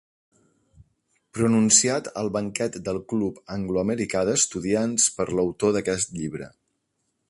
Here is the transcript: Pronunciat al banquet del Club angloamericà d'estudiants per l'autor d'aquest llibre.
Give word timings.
Pronunciat 1.37 2.09
al 2.23 2.33
banquet 2.39 2.79
del 2.89 3.03
Club 3.15 3.39
angloamericà 3.59 4.27
d'estudiants 4.31 5.09
per 5.19 5.31
l'autor 5.41 5.79
d'aquest 5.79 6.21
llibre. 6.21 6.55